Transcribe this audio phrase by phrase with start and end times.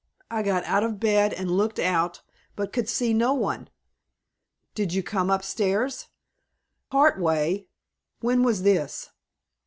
[0.31, 2.23] I got out of bed, and looked out,
[2.55, 3.69] but could see no one."
[4.73, 6.07] "Did you come up stairs?"
[6.89, 7.67] "Part way."
[8.19, 9.11] "When was this?"